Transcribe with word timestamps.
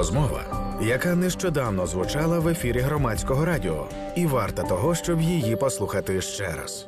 Розмова, 0.00 0.44
яка 0.82 1.14
нещодавно 1.14 1.86
звучала 1.86 2.38
в 2.38 2.48
ефірі 2.48 2.80
громадського 2.80 3.44
радіо, 3.44 3.88
і 4.16 4.26
варта 4.26 4.62
того, 4.62 4.94
щоб 4.94 5.20
її 5.20 5.56
послухати 5.56 6.22
ще 6.22 6.56
раз. 6.56 6.86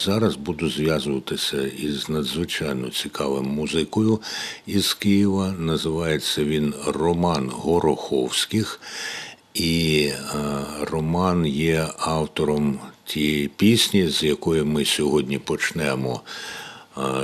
Зараз 0.00 0.36
буду 0.36 0.70
зв'язуватися 0.70 1.62
із 1.62 2.08
надзвичайно 2.08 2.90
цікавим 2.90 3.44
музикою 3.44 4.20
із 4.66 4.94
Києва. 4.94 5.54
Називається 5.58 6.44
він 6.44 6.74
Роман 6.86 7.50
Гороховських. 7.52 8.80
І 9.54 10.10
е, 10.12 10.38
Роман 10.90 11.46
є 11.46 11.86
автором 11.98 12.78
тієї 13.04 13.48
пісні, 13.48 14.08
з 14.08 14.22
якої 14.22 14.62
ми 14.62 14.84
сьогодні 14.84 15.38
почнемо 15.38 16.20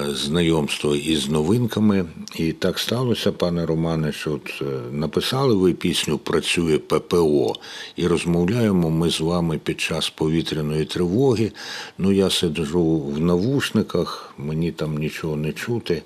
знайомство 0.09 0.97
із 0.97 1.29
новинками. 1.29 2.05
І 2.37 2.53
так 2.53 2.79
сталося, 2.79 3.33
пане 3.33 3.67
Романе, 3.67 4.13
що 4.13 4.33
от 4.33 4.63
е, 4.63 4.65
написали 4.93 5.55
ви 5.55 5.73
пісню 5.73 6.19
Працює 6.19 6.79
ППО 6.79 7.55
і 7.97 8.07
розмовляємо 8.07 8.91
ми 8.91 9.11
з 9.11 9.21
вами 9.21 9.59
під 9.59 9.81
час 9.81 10.11
повітряної 10.11 10.85
тривоги. 10.85 11.53
Ну, 11.99 12.13
я 12.13 12.31
сиджу 12.31 12.99
в 12.99 13.21
навушниках, 13.21 14.35
мені 14.39 14.73
там 14.73 14.99
нічого 14.99 15.37
не 15.37 15.53
чути, 15.53 16.03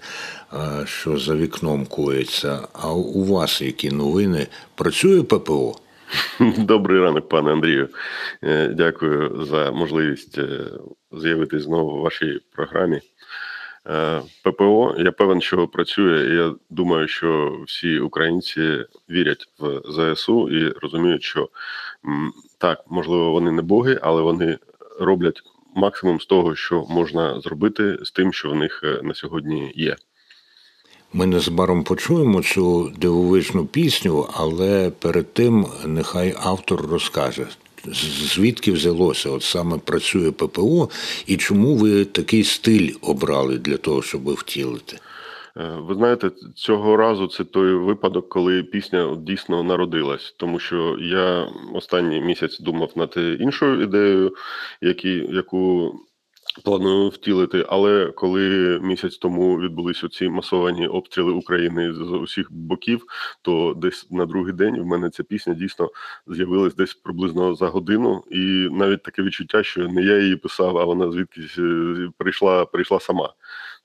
що 0.85 1.19
за 1.19 1.37
вікном 1.37 1.87
коїться. 1.87 2.69
А 2.73 2.93
у 2.93 3.25
вас 3.25 3.63
які 3.63 3.91
новини? 3.91 4.47
Працює 4.75 5.23
ППО? 5.23 5.75
Добрий 6.59 7.01
ранок, 7.01 7.29
пане 7.29 7.53
Андрію. 7.53 7.89
Е, 8.45 8.69
Дякую 8.69 9.45
за 9.45 9.71
можливість 9.71 10.39
е, 10.39 10.65
з'явитись 11.13 11.63
знову 11.63 11.99
в 11.99 12.03
вашій 12.03 12.41
програмі. 12.55 13.01
Е, 13.89 14.23
ППО, 14.43 14.95
я 14.99 15.13
певен, 15.13 15.41
що 15.41 15.69
працює. 15.69 16.27
і 16.27 16.37
Я 16.37 16.55
думаю, 16.71 17.09
що 17.09 17.59
всі 17.67 17.99
українці 17.99 18.85
вірять 19.11 19.49
в 19.59 19.81
ЗСУ 19.85 20.49
і 20.49 20.73
розуміють, 20.83 21.23
що 21.23 21.49
так, 22.59 22.85
можливо, 22.91 23.31
вони 23.31 23.53
не 23.53 23.63
боги, 23.63 23.99
але 24.03 24.23
вони 24.23 24.59
роблять 25.01 25.43
максимум 25.75 26.21
з 26.21 26.27
того, 26.27 26.55
що 26.55 26.87
можна 26.89 27.41
зробити 27.41 27.99
з 28.03 28.11
тим, 28.11 28.33
що 28.33 28.51
в 28.51 28.55
них 28.55 28.81
е, 28.85 29.01
на 29.03 29.15
сьогодні 29.15 29.73
є. 29.75 29.97
Ми 31.13 31.27
незабаром 31.27 31.85
почуємо 31.85 32.43
цю 32.43 32.93
дивовижну 32.99 33.67
пісню, 33.67 34.29
але 34.35 34.91
перед 34.91 35.35
тим 35.35 35.67
нехай 35.87 36.35
автор 36.39 36.87
розкаже, 36.87 37.47
звідки 38.35 38.73
взялося, 38.73 39.31
от 39.31 39.43
саме 39.43 39.79
працює 39.79 40.31
ППО, 40.31 40.89
і 41.27 41.37
чому 41.37 41.75
ви 41.77 42.05
такий 42.05 42.45
стиль 42.45 42.95
обрали 43.01 43.59
для 43.59 43.77
того, 43.77 44.03
щоб 44.03 44.29
втілити. 44.29 44.99
Е, 45.57 45.77
Ви 45.81 45.95
знаєте, 45.95 46.31
цього 46.55 46.97
разу 46.97 47.27
це 47.27 47.45
той 47.45 47.75
випадок, 47.75 48.29
коли 48.29 48.63
пісня 48.63 49.17
дійсно 49.27 49.63
народилась, 49.63 50.35
тому 50.37 50.59
що 50.59 50.97
я 51.01 51.49
останній 51.75 52.21
місяць 52.21 52.61
думав 52.61 52.93
над 52.97 53.15
іншою 53.41 53.83
ідеєю, 53.83 54.35
які, 54.81 55.29
яку 55.31 55.93
планую 56.65 57.09
втілити. 57.09 57.67
Але 57.69 58.07
коли 58.07 58.79
місяць 58.83 59.19
тому 59.19 59.61
відбулись 59.61 60.05
оці 60.05 60.29
масовані 60.29 60.87
обстріли 60.87 61.33
України 61.33 61.93
з 61.93 62.01
усіх 62.01 62.53
боків, 62.53 63.05
то 63.43 63.75
десь 63.77 64.11
на 64.11 64.27
другий 64.27 64.53
день 64.53 64.81
в 64.81 64.87
мене 64.87 65.11
ця 65.11 65.23
пісня 65.23 65.55
дійсно 65.55 65.91
з'явилась 66.27 66.75
десь 66.75 66.95
приблизно 66.95 67.55
за 67.55 67.67
годину, 67.67 68.25
і 68.31 68.69
навіть 68.73 69.03
таке 69.03 69.23
відчуття, 69.23 69.63
що 69.63 69.89
не 69.89 70.03
я 70.03 70.19
її 70.19 70.37
писав, 70.37 70.79
а 70.79 70.85
вона 70.85 71.13
звідкись 71.13 71.59
е, 71.59 72.11
прийшла, 72.19 72.65
прийшла 72.65 73.01
сама. 73.01 73.35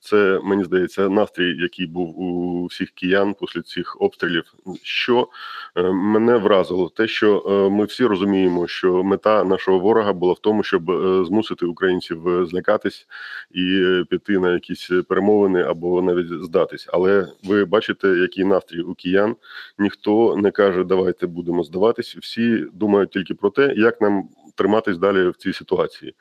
Це 0.00 0.40
мені 0.44 0.64
здається 0.64 1.08
настрій, 1.08 1.56
який 1.62 1.86
був 1.86 2.20
у 2.20 2.66
всіх 2.66 2.90
киян 2.90 3.34
після 3.40 3.62
цих 3.62 3.96
обстрілів. 4.00 4.54
Що 4.82 5.28
е, 5.76 5.82
мене 5.92 6.36
вразило, 6.36 6.88
те, 6.88 7.06
що 7.06 7.42
е, 7.46 7.70
ми 7.70 7.84
всі 7.84 8.04
розуміємо, 8.06 8.66
що 8.66 9.04
мета 9.04 9.44
нашого 9.44 9.78
ворога 9.78 10.12
була 10.12 10.32
в 10.32 10.38
тому, 10.38 10.62
щоб 10.62 10.90
е, 10.90 11.24
змусити 11.24 11.66
українців 11.66 12.46
злякатись 12.46 13.06
і 13.50 13.84
піти 14.10 14.38
на 14.38 14.52
якісь 14.52 14.90
перемовини 15.08 15.62
або 15.62 16.02
навіть 16.02 16.44
здатись. 16.44 16.88
Але 16.92 17.28
ви 17.44 17.64
бачите, 17.64 18.08
який 18.08 18.44
настрій 18.44 18.80
у 18.80 18.94
киян. 18.94 19.36
Ніхто 19.78 20.36
не 20.36 20.50
каже, 20.50 20.84
давайте 20.84 21.26
будемо 21.26 21.64
здаватись. 21.64 22.16
Всі 22.16 22.64
думають 22.72 23.10
тільки 23.10 23.34
про 23.34 23.50
те, 23.50 23.74
як 23.76 24.00
нам 24.00 24.28
триматись 24.54 24.98
далі 24.98 25.28
в 25.28 25.36
цій 25.36 25.52
ситуації. 25.52 26.14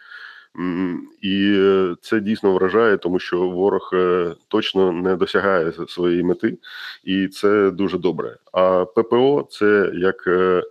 І 1.22 1.53
е, 1.58 1.96
це 2.02 2.19
дійсно 2.19 2.53
вражає, 2.53 2.97
тому 2.97 3.19
що 3.19 3.50
ворог 3.50 3.90
е, 3.94 4.35
точно 4.47 4.91
не 4.91 5.16
досягає 5.16 5.74
своєї 5.88 6.24
мети, 6.24 6.58
і 7.03 7.28
це 7.28 7.72
дуже 7.72 7.97
добре. 7.97 8.38
А 8.52 8.85
ППО 8.85 9.47
це 9.50 9.91
як 9.94 10.28
е, 10.28 10.63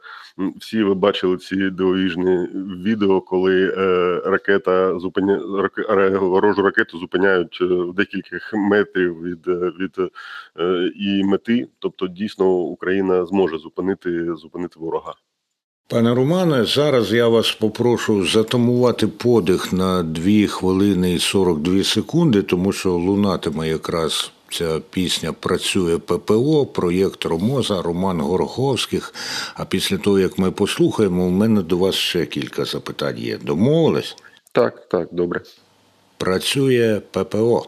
всі 0.60 0.82
ви 0.82 0.94
бачили 0.94 1.36
ці 1.36 1.70
дивовижні 1.70 2.48
відео, 2.84 3.20
коли 3.20 3.70
ракета 4.24 4.98
зупиня 4.98 5.36
ворожу 6.20 6.62
ракету 6.62 6.98
зупиняють 6.98 7.60
в 7.60 7.92
декілька 7.92 8.38
метрів 8.52 9.22
від, 9.22 9.46
від 9.80 10.10
і 10.96 11.24
мети. 11.24 11.68
Тобто, 11.78 12.08
дійсно 12.08 12.50
Україна 12.50 13.26
зможе 13.26 13.58
зупинити 13.58 14.34
зупинити 14.34 14.78
ворога. 14.80 15.14
Пане 15.88 16.14
Романе, 16.14 16.64
зараз 16.64 17.12
я 17.12 17.28
вас 17.28 17.52
попрошу 17.52 18.26
затамувати 18.26 19.06
подих 19.06 19.72
на 19.72 20.02
2 20.02 20.46
хвилини 20.46 21.14
і 21.14 21.18
42 21.18 21.84
секунди, 21.84 22.42
тому 22.42 22.72
що 22.72 22.92
лунатиме 22.92 23.68
якраз 23.68 24.30
ця 24.50 24.80
пісня 24.90 25.32
Працює 25.32 25.98
ППО, 25.98 26.66
проєкт 26.66 27.24
Ромоза, 27.24 27.82
Роман 27.82 28.20
Гороховських. 28.20 29.14
А 29.54 29.64
після 29.64 29.98
того, 29.98 30.18
як 30.18 30.38
ми 30.38 30.50
послухаємо, 30.50 31.24
у 31.24 31.30
мене 31.30 31.62
до 31.62 31.76
вас 31.76 31.94
ще 31.94 32.26
кілька 32.26 32.64
запитань 32.64 33.18
є. 33.18 33.38
Домовились? 33.38 34.16
Так, 34.52 34.88
так, 34.88 35.08
добре. 35.12 35.40
Працює 36.18 37.00
ППО. 37.10 37.66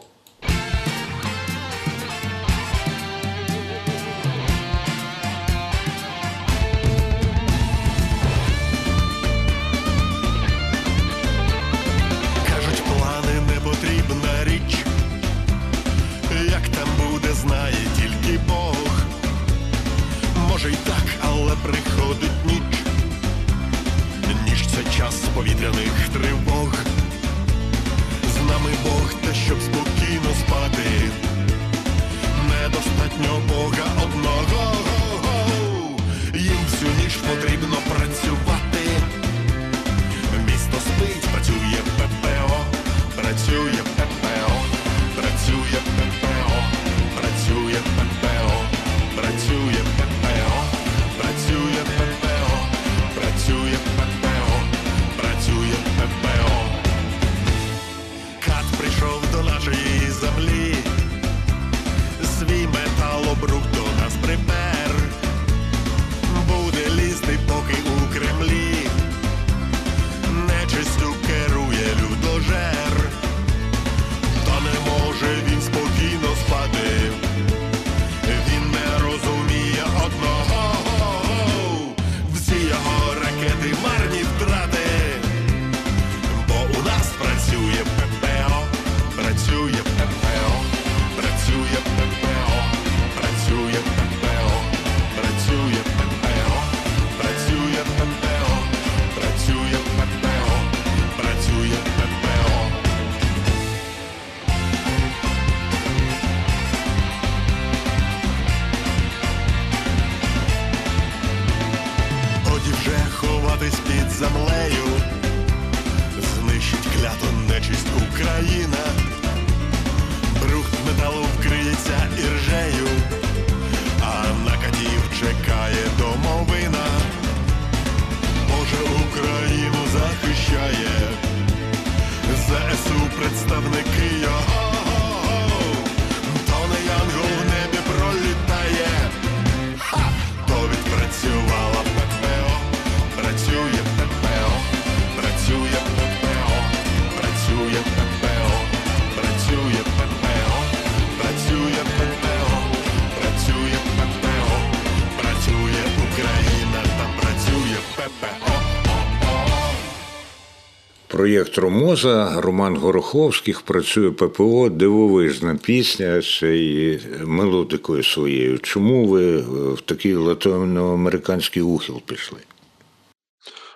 Проєкт 161.29 161.57
Ромоза, 161.57 162.41
Роман 162.41 162.77
Гороховських, 162.77 163.61
працює 163.61 164.11
ППО, 164.11 164.69
дивовижна 164.69 165.55
пісня 165.63 166.21
й 166.41 166.99
мелодикою 167.25 168.03
своєю. 168.03 168.59
Чому 168.59 169.07
ви 169.07 169.37
в 169.73 169.81
такий 169.81 170.15
латиноамериканський 170.15 171.61
ухил 171.61 172.01
пішли? 172.01 172.39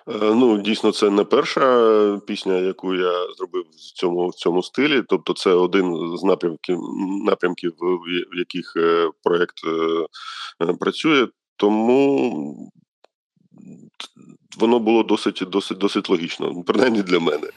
Е, 0.08 0.34
Ну, 0.36 0.62
дійсно, 0.62 0.92
це 0.92 1.10
не 1.10 1.24
перша 1.24 2.20
пісня, 2.28 2.58
яку 2.58 2.96
я 2.96 3.14
зробив 3.38 3.64
в 3.72 4.00
цьому 4.00 4.28
в 4.28 4.34
цьому 4.34 4.64
стилі. 4.64 5.04
Тобто, 5.10 5.34
це 5.34 5.54
один 5.54 6.18
з 6.18 6.24
напрямків 6.24 6.80
напрямків, 7.26 7.74
в 8.34 8.38
яких 8.38 8.74
е, 8.78 9.10
проєкт 9.24 9.62
е, 9.66 10.06
е, 10.66 10.74
працює. 10.80 11.28
Тому 11.58 12.72
воно 14.58 14.80
було 14.80 15.04
досить 15.04 15.44
досить 15.48 15.78
досить 15.78 16.10
логічно, 16.10 16.64
принаймні 16.66 17.02
для 17.02 17.20
мене. 17.20 17.48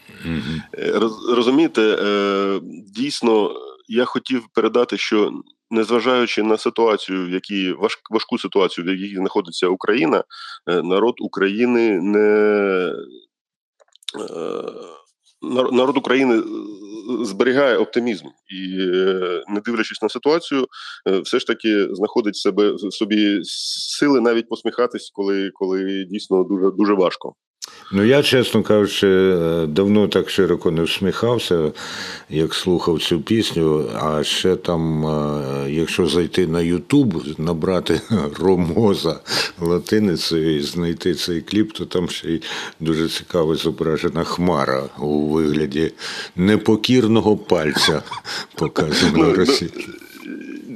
Роз, 0.95 1.29
розумієте, 1.29 1.83
е, 1.83 2.61
дійсно, 2.95 3.55
я 3.89 4.05
хотів 4.05 4.47
передати, 4.55 4.97
що 4.97 5.33
незважаючи 5.71 6.43
на 6.43 6.59
ситуацію, 6.59 7.27
в 7.27 7.31
якій 7.31 7.73
важ, 7.73 7.99
важку 8.11 8.39
ситуацію, 8.39 8.85
в 8.85 8.89
якій 8.89 9.17
знаходиться 9.17 9.69
Україна, 9.69 10.25
е, 10.69 10.83
народ 10.83 11.15
України 11.19 12.01
не 12.01 12.93
народ 15.73 15.97
України 15.97 16.43
зберігає 17.23 17.77
оптимізм 17.77 18.27
і, 18.27 18.81
е, 18.81 19.45
не 19.49 19.61
дивлячись 19.61 20.03
на 20.03 20.09
ситуацію, 20.09 20.67
е, 21.09 21.19
все 21.21 21.39
ж 21.39 21.47
таки 21.47 21.89
знаходить 21.95 22.37
себе 22.37 22.73
в 22.73 22.93
собі 22.93 23.41
сили 23.45 24.21
навіть 24.21 24.49
посміхатись, 24.49 25.11
коли, 25.15 25.51
коли 25.55 26.05
дійсно 26.05 26.45
дуже 26.45 26.71
дуже 26.71 26.95
важко. 26.95 27.35
Ну, 27.93 28.03
я, 28.03 28.23
чесно 28.23 28.63
кажучи, 28.63 29.07
е, 29.07 29.67
давно 29.67 30.09
так 30.09 30.31
широко 30.31 30.71
не 30.71 30.83
всміхався, 30.83 31.73
як 32.31 32.55
слухав 32.55 33.03
цю 33.03 33.21
пісню. 33.21 33.91
А 34.03 34.25
ще 34.25 34.57
там, 34.57 35.07
е, 35.07 35.71
якщо 35.71 36.07
зайти 36.07 36.47
на 36.47 36.61
Ютуб, 36.61 37.23
набрати 37.39 38.01
Ромоза 38.41 39.21
латиницею 39.61 40.57
і 40.57 40.63
знайти 40.63 41.15
цей 41.15 41.41
кліп, 41.41 41.73
то 41.73 41.85
там 41.85 42.09
ще 42.09 42.29
й 42.29 42.43
дуже 42.81 43.09
цікаво 43.09 43.55
зображена 43.55 44.25
хмара 44.25 44.83
у 44.99 45.29
вигляді 45.29 45.93
непокірного 46.37 47.37
пальця, 47.37 48.03
показано 48.55 49.13
Ну, 49.17 49.35
Росії. 49.35 49.71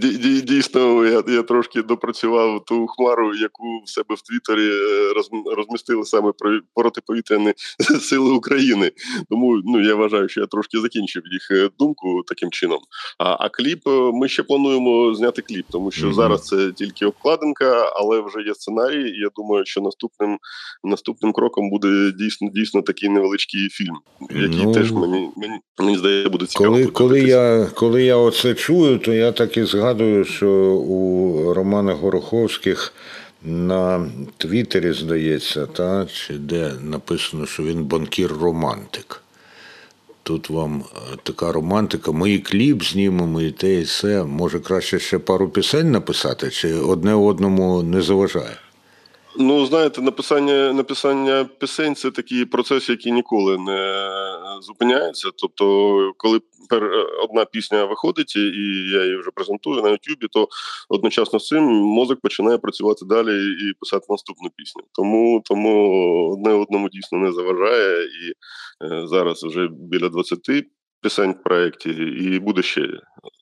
Дій- 0.00 0.16
дій- 0.18 0.40
Дійсно, 0.40 1.06
я, 1.06 1.22
я 1.28 1.42
трошки 1.42 1.82
допрацював 1.82 2.64
ту 2.64 2.86
хмару, 2.86 3.34
яку 3.34 3.82
в 3.84 3.88
себе 3.88 4.14
в 4.14 4.22
Твіттері 4.22 4.68
е, 4.68 5.12
роз- 5.12 5.54
розмістили 5.56 6.04
саме 6.04 6.32
про 6.38 6.60
протиповітряні 6.74 7.52
сили 8.00 8.30
України. 8.32 8.92
Тому 9.30 9.60
ну 9.64 9.80
я 9.80 9.94
вважаю, 9.94 10.28
що 10.28 10.40
я 10.40 10.46
трошки 10.46 10.78
закінчив 10.78 11.22
їх 11.32 11.48
е, 11.50 11.70
думку 11.78 12.22
таким 12.26 12.50
чином. 12.50 12.78
А, 13.18 13.36
а 13.40 13.48
кліп 13.48 13.86
е, 13.86 13.90
ми 14.12 14.28
ще 14.28 14.42
плануємо 14.42 15.14
зняти 15.14 15.42
кліп, 15.42 15.66
тому 15.70 15.90
що 15.90 16.06
Мгм. 16.06 16.14
зараз 16.14 16.44
це 16.46 16.72
тільки 16.72 17.06
обкладинка, 17.06 17.92
але 17.96 18.20
вже 18.20 18.42
є 18.48 18.54
сценарій. 18.54 19.10
І 19.10 19.20
я 19.20 19.28
думаю, 19.36 19.64
що 19.66 19.80
наступним 19.80 20.38
наступним 20.84 21.32
кроком 21.32 21.70
буде 21.70 22.12
дійсно 22.18 22.48
дійсно 22.54 22.82
такий 22.82 23.08
невеличкий 23.08 23.68
фільм, 23.68 23.94
який 24.30 24.64
Ну, 24.64 24.72
теж 24.74 24.92
мені 24.92 25.28
мені, 25.36 25.54
мені 25.78 25.98
здається 25.98 26.30
буде 26.30 26.46
цікаво. 26.46 26.70
Коли, 26.70 26.86
коли, 26.86 27.20
я, 27.20 27.66
коли 27.74 28.04
я 28.04 28.16
оце 28.16 28.54
чую, 28.54 28.98
то 28.98 29.12
я 29.12 29.32
так 29.32 29.56
і 29.56 29.64
згадую, 29.64 29.89
що 30.24 30.48
у 30.74 31.54
Романа 31.54 31.94
Гороховських 31.94 32.92
на 33.42 34.10
Твіттері, 34.36 34.92
здається, 34.92 35.66
та, 35.66 36.06
чи 36.06 36.34
де 36.34 36.72
написано, 36.84 37.46
що 37.46 37.62
він 37.62 37.84
банкір-романтик. 37.84 39.20
Тут 40.22 40.50
вам 40.50 40.84
е, 40.96 41.16
така 41.22 41.52
романтика. 41.52 42.12
Ми 42.12 42.30
і 42.30 42.38
кліп 42.38 42.82
знімемо, 42.82 43.40
і 43.40 43.50
те, 43.50 43.74
і 43.74 43.82
все. 43.82 44.24
Може, 44.24 44.60
краще 44.60 44.98
ще 44.98 45.18
пару 45.18 45.48
пісень 45.48 45.90
написати, 45.90 46.50
чи 46.50 46.74
одне 46.74 47.14
одному 47.14 47.82
не 47.82 48.02
заважає? 48.02 48.56
Ну, 49.36 49.66
знаєте, 49.66 50.02
написання 50.02 50.72
написання 50.72 51.44
пісень 51.58 51.94
це 51.94 52.10
такий 52.10 52.44
процес, 52.44 52.88
який 52.88 53.12
ніколи 53.12 53.58
не 53.58 54.10
зупиняється. 54.62 55.28
Тобто, 55.36 55.64
коли 56.16 56.40
пер, 56.68 56.90
одна 57.24 57.44
пісня 57.44 57.84
виходить, 57.84 58.36
і 58.36 58.40
я 58.92 59.04
її 59.04 59.16
вже 59.16 59.30
презентую 59.30 59.82
на 59.82 59.90
Ютубі, 59.90 60.26
то 60.30 60.48
одночасно 60.88 61.38
з 61.38 61.46
цим 61.46 61.62
мозок 61.64 62.20
починає 62.20 62.58
працювати 62.58 63.06
далі 63.06 63.52
і 63.52 63.72
писати 63.80 64.06
наступну 64.08 64.50
пісню. 64.56 64.82
Тому 64.92 65.42
тому 65.44 66.32
одне 66.32 66.52
одному 66.54 66.88
дійсно 66.88 67.18
не 67.18 67.32
заважає, 67.32 68.04
і 68.04 68.32
е, 68.84 69.06
зараз 69.06 69.44
вже 69.44 69.68
біля 69.72 70.08
20 70.08 70.38
пісень 71.02 71.32
в 71.32 71.42
проєкті, 71.42 71.90
і 71.90 72.38
буде 72.38 72.62
ще 72.62 72.88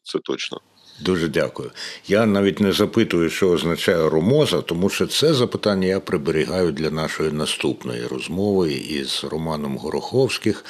це 0.02 0.18
точно. 0.18 0.60
Дуже 1.00 1.28
дякую. 1.28 1.70
Я 2.08 2.26
навіть 2.26 2.60
не 2.60 2.72
запитую, 2.72 3.30
що 3.30 3.50
означає 3.50 4.08
ромоза, 4.08 4.62
тому 4.62 4.88
що 4.88 5.06
це 5.06 5.34
запитання 5.34 5.86
я 5.88 6.00
приберігаю 6.00 6.72
для 6.72 6.90
нашої 6.90 7.32
наступної 7.32 8.06
розмови 8.06 8.72
із 8.72 9.24
Романом 9.30 9.76
Гороховських, 9.76 10.64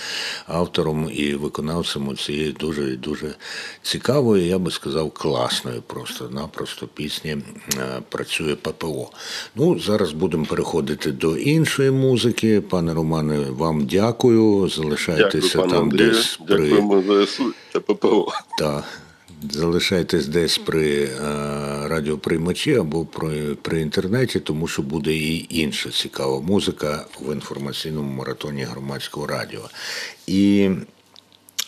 автором 0.46 1.10
і 1.14 1.34
виконавцем 1.34 2.16
цієї 2.16 2.52
дуже 2.52 2.96
дуже 2.96 3.34
цікавої, 3.82 4.46
я 4.48 4.58
би 4.58 4.70
сказав, 4.70 5.10
класної 5.10 5.80
просто-напросто 5.86 6.86
пісні 6.86 7.30
е, 7.30 8.02
працює 8.08 8.54
ППО. 8.54 9.10
Ну, 9.54 9.78
зараз 9.78 10.12
будемо 10.12 10.44
переходити 10.44 11.12
до 11.12 11.36
іншої 11.36 11.90
музики. 11.90 12.60
Пане 12.60 12.94
Романе, 12.94 13.38
вам 13.50 13.86
дякую. 13.86 14.68
Залишайтеся 14.68 15.48
Дякую, 15.48 15.62
пане 15.64 15.72
там 15.72 15.82
Андрію. 15.82 16.10
десь 16.10 16.38
при 16.48 16.56
Дякуємо 16.70 17.02
ЗСУ 17.26 17.54
та 17.72 17.80
ППО. 17.80 18.32
та 18.58 18.84
залишайтесь 19.42 20.26
десь 20.26 20.58
при 20.58 21.04
е, 21.04 21.08
радіоприймачі 21.88 22.74
або 22.74 23.04
при, 23.04 23.54
при 23.54 23.80
інтернеті, 23.80 24.40
тому 24.40 24.68
що 24.68 24.82
буде 24.82 25.14
і 25.14 25.46
інша 25.50 25.90
цікава 25.90 26.40
музика 26.40 27.04
в 27.20 27.32
інформаційному 27.32 28.12
маратоні 28.12 28.62
громадського 28.62 29.26
радіо. 29.26 29.70
І 30.26 30.70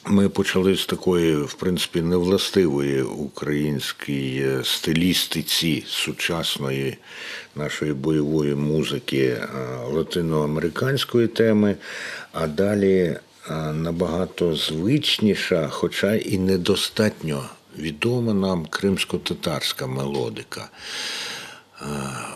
ми 0.07 0.29
почали 0.29 0.77
з 0.77 0.87
такої, 0.87 1.37
в 1.37 1.55
принципі, 1.55 2.03
невластивої 2.03 3.03
українській 3.03 4.47
стилістиці 4.65 5.85
сучасної 5.87 6.97
нашої 7.57 7.93
бойової 7.93 8.55
музики 8.55 9.23
е, 9.27 9.49
латиноамериканської 9.93 11.29
теми, 11.29 11.77
а 12.33 12.47
далі 12.47 12.97
е, 12.97 13.19
набагато 13.73 14.57
звичніша, 14.57 15.69
хоча 15.69 16.15
і 16.15 16.39
недостатньо 16.39 17.45
відома 17.79 18.35
нам 18.35 18.67
кримсько-татарська 18.67 19.87
мелодика. 19.87 20.69
Е, 21.83 21.87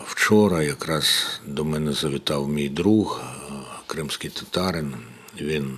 Вчора 0.05 0.63
якраз 0.63 1.39
до 1.45 1.65
мене 1.65 1.93
завітав 1.93 2.49
мій 2.49 2.69
друг, 2.69 3.21
е, 3.21 3.53
кримський 3.87 4.29
татарин. 4.29 4.93
Він 5.41 5.77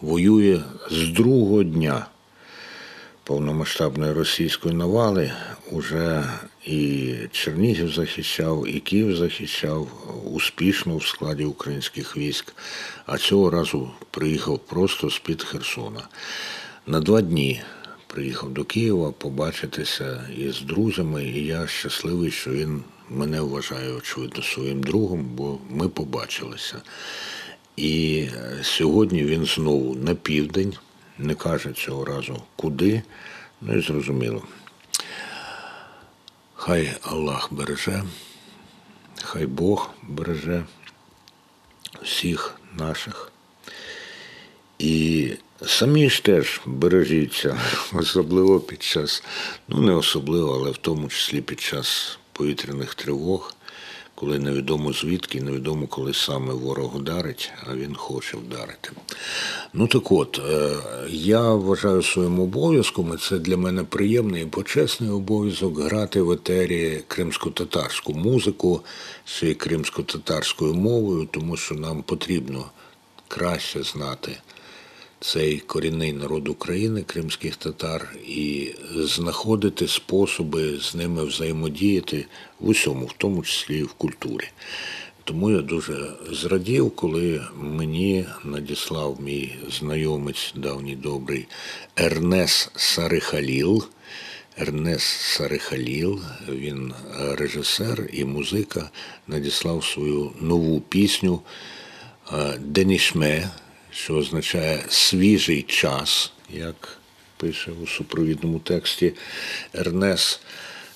воює 0.00 0.60
з 0.90 1.08
другого 1.08 1.62
дня 1.62 2.06
повномасштабної 3.24 4.12
російської 4.12 4.74
навали. 4.74 5.32
Уже 5.70 6.24
і 6.66 7.14
Чернігів 7.32 7.92
захищав, 7.92 8.68
і 8.68 8.80
Київ 8.80 9.16
захищав 9.16 9.88
успішно 10.24 10.96
в 10.96 11.06
складі 11.06 11.44
українських 11.44 12.16
військ. 12.16 12.54
А 13.06 13.18
цього 13.18 13.50
разу 13.50 13.90
приїхав 14.10 14.58
просто 14.58 15.10
з-під 15.10 15.42
Херсона. 15.42 16.08
На 16.86 17.00
два 17.00 17.20
дні 17.20 17.62
приїхав 18.12 18.50
до 18.50 18.64
Києва 18.64 19.12
побачитися 19.12 20.28
із 20.36 20.60
друзями, 20.60 21.24
і 21.24 21.46
я 21.46 21.66
щасливий, 21.66 22.30
що 22.30 22.50
він 22.50 22.82
мене 23.10 23.40
вважає, 23.40 23.92
очевидно, 23.92 24.42
своїм 24.42 24.82
другом, 24.82 25.24
бо 25.24 25.58
ми 25.70 25.88
побачилися. 25.88 26.82
І 27.76 28.26
е, 28.34 28.58
сьогодні 28.62 29.24
він 29.24 29.44
знову 29.44 29.94
на 29.94 30.14
південь, 30.14 30.74
не 31.18 31.34
каже 31.34 31.72
цього 31.72 32.04
разу 32.04 32.42
куди, 32.56 33.02
ну 33.60 33.78
і 33.78 33.80
зрозуміло. 33.82 34.42
Хай 36.54 36.92
Аллах 37.02 37.52
береже, 37.52 38.04
хай 39.22 39.46
Бог 39.46 39.90
береже 40.02 40.64
всіх 42.02 42.54
наших. 42.78 43.32
І 44.78 45.32
самі 45.66 46.10
ж 46.10 46.24
теж 46.24 46.60
бережіться, 46.66 47.60
особливо 47.92 48.60
під 48.60 48.82
час, 48.82 49.22
ну 49.68 49.80
не 49.80 49.92
особливо, 49.92 50.54
але 50.54 50.70
в 50.70 50.76
тому 50.76 51.08
числі 51.08 51.40
під 51.40 51.60
час 51.60 52.18
повітряних 52.32 52.94
тривог, 52.94 53.54
коли 54.14 54.38
невідомо 54.38 54.92
звідки, 54.92 55.40
невідомо, 55.40 55.86
коли 55.86 56.14
саме 56.14 56.54
ворог 56.54 56.96
ударить, 56.96 57.52
а 57.70 57.74
він 57.74 57.94
хоче 57.94 58.36
вдарити. 58.36 58.90
Ну 59.72 59.86
так 59.86 60.12
от, 60.12 60.40
е, 60.50 60.76
я 61.10 61.40
вважаю 61.54 62.02
своїм 62.02 62.40
обов'язком, 62.40 63.12
і 63.14 63.18
це 63.18 63.38
для 63.38 63.56
мене 63.56 63.84
приємний 63.84 64.42
і 64.42 64.46
почесний 64.46 65.10
обов'язок 65.10 65.78
грати 65.78 66.22
в 66.22 66.30
етері 66.30 67.00
кримсько-татарську 67.08 68.14
музику 68.14 68.80
й 69.42 69.54
кримсько-татарською 69.54 70.74
мовою, 70.74 71.28
тому 71.30 71.56
що 71.56 71.74
нам 71.74 72.02
потрібно 72.02 72.64
краще 73.28 73.82
знати 73.82 74.36
цей 75.20 75.58
корінний 75.58 76.12
народ 76.12 76.48
України, 76.48 77.02
кримських 77.02 77.56
татар, 77.56 78.14
і 78.26 78.70
знаходити 78.94 79.88
способи 79.88 80.78
з 80.78 80.94
ними 80.94 81.24
взаємодіяти 81.24 82.26
в 82.60 82.68
усьому, 82.68 83.06
в 83.06 83.12
тому 83.12 83.42
числі 83.42 83.78
і 83.78 83.82
в 83.82 83.92
культурі. 83.92 84.48
Тому 85.24 85.50
я 85.50 85.62
дуже 85.62 86.12
зрадів, 86.30 86.90
коли 86.90 87.42
мені 87.56 88.24
надіслав 88.44 89.18
мій 89.20 89.54
знайомець 89.70 90.52
давній 90.56 90.96
добрий 90.96 91.46
Ернес 91.96 92.70
Сарихаліл. 92.76 93.84
Ернес 94.58 95.02
Сарихаліл, 95.02 96.20
він 96.48 96.94
режисер 97.30 98.08
і 98.12 98.24
музика, 98.24 98.90
надіслав 99.28 99.84
свою 99.84 100.32
нову 100.40 100.80
пісню 100.80 101.40
е, 102.32 102.58
Денішме, 102.58 103.50
що 103.92 104.14
означає 104.14 104.84
свіжий 104.88 105.62
час, 105.62 106.32
як 106.50 106.98
пише 107.36 107.70
у 107.82 107.86
супровідному 107.86 108.58
тексті 108.58 109.12
Ернес 109.74 110.40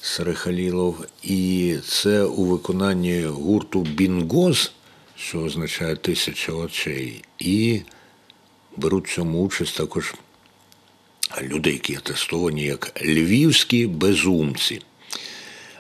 Сарихалілов. 0.01 1.07
І 1.23 1.77
це 1.89 2.23
у 2.23 2.45
виконанні 2.45 3.23
гурту 3.23 3.81
Бінгоз, 3.81 4.73
що 5.17 5.39
означає 5.39 5.97
тисяча 5.97 6.53
очей, 6.53 7.25
і 7.39 7.81
беруть 8.77 9.09
в 9.09 9.15
цьому 9.15 9.43
участь 9.43 9.77
також 9.77 10.15
люди, 11.43 11.73
які 11.73 11.97
атестовані 11.97 12.63
як 12.63 13.03
львівські 13.03 13.87
безумці, 13.87 14.81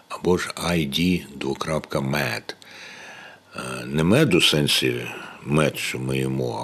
або 0.08 0.38
ж 0.38 0.50
ID 0.56 1.22
двокрапка 1.34 2.00
мед. 2.00 2.56
Не 3.86 4.04
мед 4.04 4.34
у 4.34 4.40
сенсі 4.40 5.06
мед, 5.44 5.78
що 5.78 5.98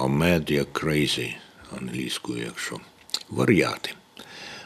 а 0.03 0.07
мед 0.07 0.51
як 0.51 0.83
crazy 0.83 1.33
англійською, 1.77 2.43
якщо 2.45 2.79
вар'яти. 3.29 3.93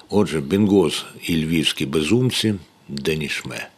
Отже, 0.10 0.41
Бінгоз 0.41 1.05
і 1.24 1.45
львівські 1.45 1.86
безумці 1.86 2.55
Денішме. 2.88 3.69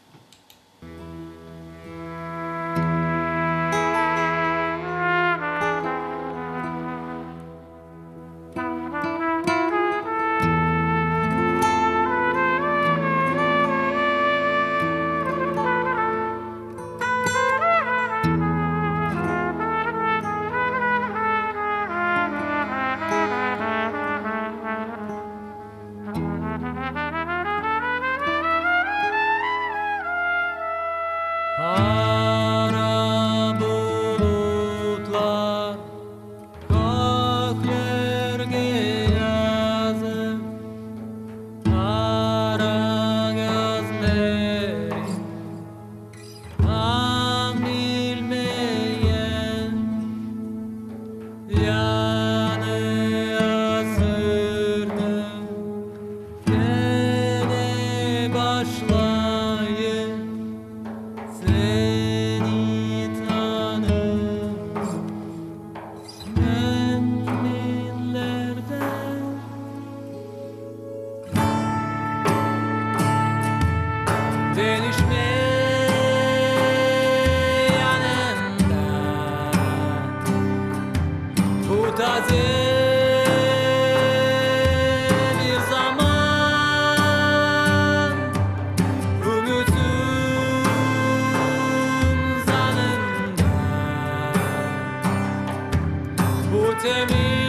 temido. 96.87 97.46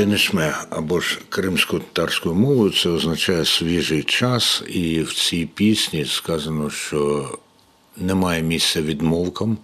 Денешме 0.00 0.54
або 0.70 1.00
ж 1.00 1.18
кримсько-татарською 1.28 2.34
мовою 2.34 2.70
це 2.70 2.88
означає 2.88 3.44
свіжий 3.44 4.02
час, 4.02 4.62
і 4.68 5.02
в 5.02 5.14
цій 5.14 5.46
пісні 5.46 6.04
сказано, 6.04 6.70
що 6.70 7.28
немає 7.96 8.42
місця 8.42 8.82
відмовкам, 8.82 9.58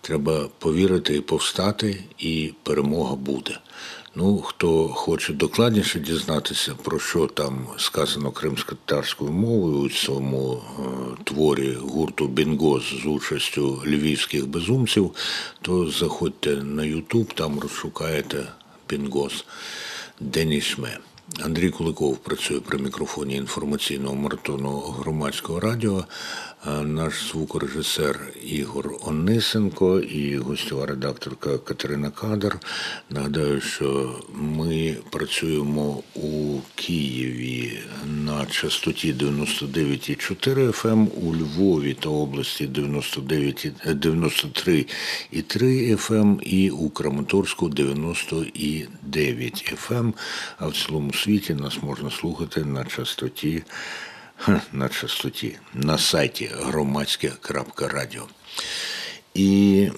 треба 0.00 0.48
повірити 0.58 1.16
і 1.16 1.20
повстати, 1.20 2.04
і 2.18 2.52
перемога 2.62 3.14
буде. 3.14 3.58
Ну, 4.14 4.38
хто 4.38 4.88
хоче 4.88 5.32
докладніше 5.32 6.00
дізнатися, 6.00 6.74
про 6.82 6.98
що 6.98 7.26
там 7.26 7.66
сказано 7.78 8.30
кримсько-татарською 8.30 9.30
мовою 9.30 9.76
у 9.76 9.88
цьому 9.88 10.62
е, 10.78 10.82
творі 11.24 11.72
гурту 11.80 12.26
Бінгоз 12.26 12.82
з 13.02 13.06
участю 13.06 13.82
львівських 13.86 14.46
безумців, 14.46 15.10
то 15.62 15.90
заходьте 15.90 16.56
на 16.56 16.84
Ютуб, 16.84 17.32
там 17.34 17.60
розшукаєте 17.60 18.46
Бінгоз 18.92 19.44
Денішме. 20.20 20.98
Андрій 21.40 21.70
Куликов 21.70 22.16
працює 22.16 22.60
при 22.60 22.78
мікрофоні 22.78 23.36
інформаційного 23.36 24.14
маратону 24.14 24.78
громадського 24.80 25.60
радіо. 25.60 26.04
Наш 26.66 27.30
звукорежисер 27.30 28.32
Ігор 28.44 28.94
Онисенко 29.00 30.00
і 30.00 30.36
гостьова 30.36 30.86
редакторка 30.86 31.58
Катерина 31.58 32.10
Кадр. 32.10 32.58
Нагадаю, 33.10 33.60
що 33.60 34.18
ми 34.34 34.96
працюємо 35.10 36.02
у 36.14 36.58
Києві 36.74 37.78
на 38.24 38.46
частоті 38.46 39.14
99,4 39.14 40.66
FM, 40.66 40.92
ем, 40.92 41.08
у 41.22 41.36
Львові 41.36 41.94
та 41.94 42.08
області 42.08 42.66
99, 42.66 43.66
93,3 43.86 45.96
FM 45.96 46.20
ем 46.20 46.40
і 46.42 46.70
у 46.70 46.90
Краматорську 46.90 47.68
90,9 47.68 49.74
FM. 49.74 49.98
Ем. 49.98 50.14
А 50.58 50.66
в 50.66 50.76
цілому 50.76 51.12
світі 51.12 51.54
нас 51.54 51.82
можна 51.82 52.10
слухати 52.10 52.64
на 52.64 52.84
частоті 52.84 53.62
на 54.72 54.88
частоті 54.88 55.58
на 55.74 55.98
сайті 55.98 56.50
громадське.радіо. 56.54 58.22
І 59.34 59.88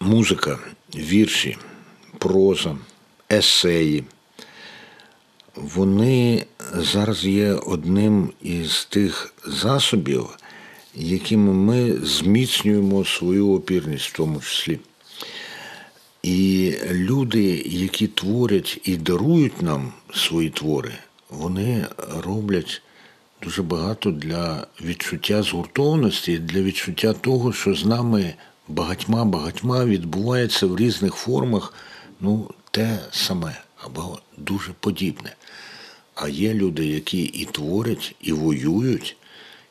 музика, 0.00 0.58
вірші, 0.94 1.58
проза, 2.18 2.76
есеї. 3.32 4.04
Вони 5.54 6.44
зараз 6.74 7.24
є 7.24 7.52
одним 7.52 8.32
із 8.42 8.84
тих 8.84 9.34
засобів, 9.46 10.28
якими 10.94 11.52
ми 11.52 12.06
зміцнюємо 12.06 13.04
свою 13.04 13.52
опірність 13.52 14.08
в 14.08 14.12
тому 14.12 14.40
числі. 14.40 14.80
І 16.22 16.74
люди, 16.90 17.62
які 17.66 18.06
творять 18.06 18.80
і 18.84 18.96
дарують 18.96 19.62
нам 19.62 19.92
свої 20.14 20.50
твори, 20.50 20.92
вони 21.30 21.86
роблять 21.98 22.82
дуже 23.42 23.62
багато 23.62 24.10
для 24.10 24.66
відчуття 24.84 25.42
згуртованості, 25.42 26.38
для 26.38 26.62
відчуття 26.62 27.12
того, 27.12 27.52
що 27.52 27.74
з 27.74 27.84
нами 27.84 28.34
багатьма-багатьма 28.68 29.84
відбувається 29.84 30.66
в 30.66 30.76
різних 30.76 31.14
формах 31.14 31.74
ну, 32.20 32.50
те 32.70 32.98
саме 33.10 33.56
або 33.84 34.18
дуже 34.36 34.72
подібне. 34.80 35.36
А 36.14 36.28
є 36.28 36.54
люди, 36.54 36.86
які 36.86 37.22
і 37.22 37.44
творять, 37.44 38.14
і 38.20 38.32
воюють, 38.32 39.16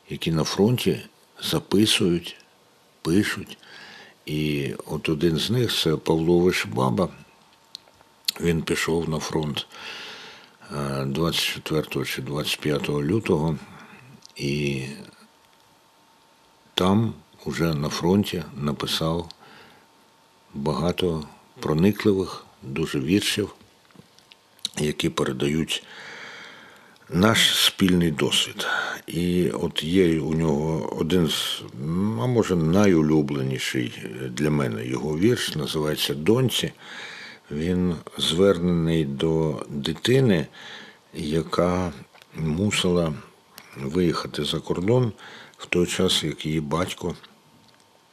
які 0.08 0.32
на 0.32 0.44
фронті 0.44 1.00
записують, 1.42 2.36
пишуть. 3.02 3.58
І 4.26 4.72
от 4.86 5.08
один 5.08 5.36
з 5.36 5.50
них 5.50 5.80
це 5.82 5.96
Павло 5.96 6.38
Вишбаба. 6.38 7.08
Він 8.40 8.62
пішов 8.62 9.08
на 9.08 9.18
фронт 9.18 9.66
24 10.70 12.04
чи 12.04 12.22
25 12.22 12.88
лютого, 12.88 13.58
і 14.36 14.82
там 16.74 17.14
уже 17.44 17.74
на 17.74 17.88
фронті 17.88 18.42
написав 18.56 19.28
багато 20.54 21.26
проникливих, 21.60 22.44
дуже 22.62 23.00
віршів, 23.00 23.54
які 24.78 25.08
передають 25.08 25.84
наш 27.08 27.64
спільний 27.64 28.10
досвід. 28.10 28.66
І 29.06 29.50
от 29.50 29.82
є 29.82 30.20
у 30.20 30.34
нього 30.34 30.96
один 31.00 31.28
з, 31.28 31.62
а 32.22 32.26
може, 32.26 32.56
найулюбленіший 32.56 34.02
для 34.30 34.50
мене 34.50 34.86
його 34.86 35.18
вірш, 35.18 35.56
називається 35.56 36.14
Доньці 36.14 36.72
він 37.50 37.94
звернений 38.18 39.04
до 39.04 39.62
дитини, 39.68 40.46
яка 41.14 41.92
мусила 42.34 43.14
виїхати 43.76 44.44
за 44.44 44.60
кордон 44.60 45.12
в 45.58 45.66
той 45.66 45.86
час, 45.86 46.24
як 46.24 46.46
її 46.46 46.60
батько 46.60 47.14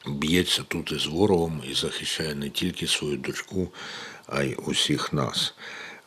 б'ється 0.08 0.64
тут 0.68 0.92
із 0.92 1.06
ворогом 1.06 1.62
і 1.72 1.74
захищає 1.74 2.36
не 2.36 2.50
тільки 2.50 2.88
свою 2.88 3.18
дочку, 3.18 3.68
а 4.28 4.44
й 4.44 4.58
усіх 4.66 5.14
нас. 5.14 5.54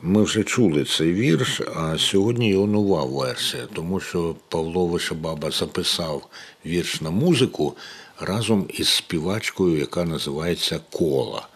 Ми 0.01 0.23
вже 0.23 0.45
чули 0.45 0.85
цей 0.85 1.13
вірш, 1.13 1.61
а 1.77 1.99
сьогодні 1.99 2.51
його 2.51 2.67
нова 2.67 3.05
версія, 3.05 3.67
тому 3.75 4.01
що 4.01 4.37
Павло 4.49 4.87
Вишебаба 4.87 5.51
записав 5.51 6.27
вірш 6.67 7.01
на 7.01 7.11
музику 7.11 7.77
разом 8.21 8.67
із 8.69 8.89
співачкою, 8.89 9.79
яка 9.79 10.05
називається 10.05 10.81
Кола. 10.91 11.49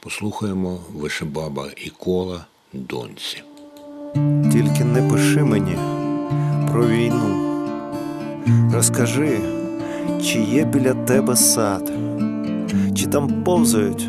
Послухаємо 0.00 0.78
Вишебаба 0.94 1.66
і 1.76 1.90
кола 1.90 2.46
доньці. 2.72 3.42
Тільки 4.52 4.84
не 4.84 5.02
пиши 5.02 5.44
мені 5.44 5.76
про 6.72 6.86
війну. 6.86 7.58
Розкажи, 8.72 9.38
чи 10.22 10.40
є 10.40 10.64
біля 10.64 10.94
тебе 10.94 11.36
сад, 11.36 11.92
чи 12.94 13.06
там 13.06 13.44
повзають 13.44 14.08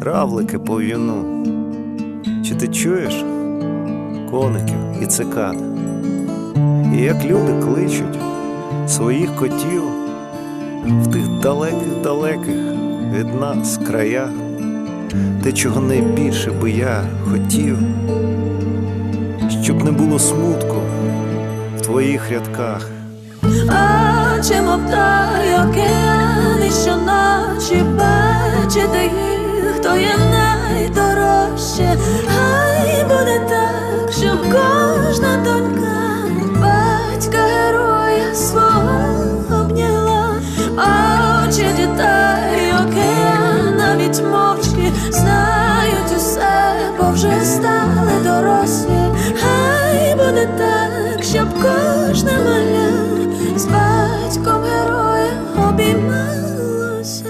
равлики 0.00 0.58
по 0.58 0.74
в'юну, 0.74 1.44
чи 2.44 2.54
ти 2.54 2.68
чуєш 2.68 3.14
коників 4.30 5.02
і 5.02 5.06
цикад, 5.06 5.56
і 6.94 7.02
як 7.02 7.24
люди 7.24 7.62
кличуть 7.62 8.18
своїх 8.88 9.36
котів 9.36 9.82
в 10.86 11.12
тих 11.12 11.28
далеких-далеких 11.28 12.56
від 13.12 13.34
нас 13.34 13.78
краях 13.86 14.43
те, 15.42 15.52
чого 15.52 15.80
найбільше 15.80 16.50
би 16.50 16.70
я 16.70 17.04
хотів, 17.30 17.78
щоб 19.62 19.84
не 19.84 19.92
було 19.92 20.18
смутку 20.18 20.76
в 21.78 21.80
твоїх 21.80 22.30
рядках. 22.30 22.90
Очі, 23.44 24.54
мов 24.60 24.80
той 24.90 25.54
океани, 25.54 26.70
що 26.82 26.96
ночі 26.96 27.82
бачити 27.98 29.02
їх, 29.02 29.80
то 29.82 29.96
є 29.96 30.14
найдорожче, 30.30 31.98
хай 32.26 33.04
буде 33.04 33.40
так, 33.48 34.12
щоб 34.12 34.38
кожна 34.42 35.36
донька 35.44 36.24
батька 36.60 37.38
героя 37.38 38.34
свого 38.34 39.60
обняла, 39.60 40.34
а 40.76 41.46
очі 41.48 41.66
дітей, 41.76 42.72
океан 42.72 43.76
навіть 43.76 44.22
бо 44.22 44.53
вже 47.24 47.44
стали 47.44 48.12
дорослі, 48.24 48.98
хай 49.40 50.14
буде 50.14 50.48
так, 50.58 51.22
щоб 51.24 51.48
кожна 51.54 52.32
маля 52.32 52.90
з 53.56 53.66
батьком 53.66 54.62
героєм 54.62 55.68
обіймалося. 55.68 57.24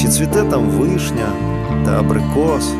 Чи 0.00 0.08
цвіте 0.08 0.42
там 0.42 0.62
вишня 0.68 1.28
та 1.84 1.98
абрикос? 1.98 2.72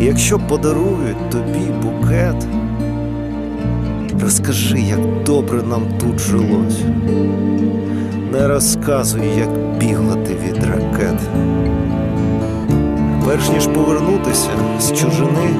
Якщо 0.00 0.38
подарують 0.38 1.30
тобі 1.30 1.72
букет, 1.82 2.46
розкажи, 4.22 4.80
як 4.80 5.24
добре 5.24 5.62
нам 5.62 5.82
тут 6.00 6.18
жилось. 6.20 6.80
Не 8.32 8.48
розказуй, 8.48 9.26
як 9.38 9.78
бігла 9.78 10.14
ти 10.14 10.34
від 10.34 10.64
ракет. 10.64 11.20
Перш 13.30 13.48
ніж 13.48 13.66
повернутися 13.66 14.50
з 14.80 14.92
чужини, 14.92 15.56